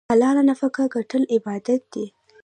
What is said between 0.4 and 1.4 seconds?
نفقه ګټل